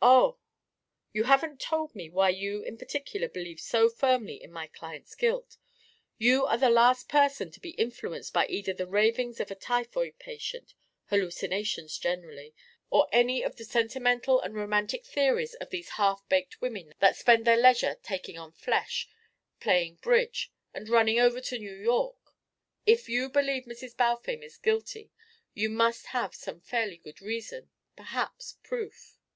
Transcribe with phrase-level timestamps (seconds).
[0.00, 0.38] "Oh!"
[1.12, 5.56] "You haven't told me why you in particular believe so firmly in my client's guilt.
[6.16, 10.20] You are the last person to be influenced by either the ravings of a typhoid
[10.20, 10.74] patient
[11.06, 12.54] hallucinations, generally
[12.88, 17.44] or any of the sentimental and romantic theories of these half baked women that spend
[17.44, 19.08] their leisure taking on flesh,
[19.58, 22.36] playing bridge, and running over to New York.
[22.86, 23.96] If you believe Mrs.
[23.96, 25.10] Balfame is guilty
[25.52, 29.18] you must have some fairly good reason perhaps proof."